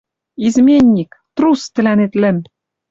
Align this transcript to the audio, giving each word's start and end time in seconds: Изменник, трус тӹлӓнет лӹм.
Изменник, 0.45 1.11
трус 1.35 1.61
тӹлӓнет 1.73 2.13
лӹм. 2.21 2.37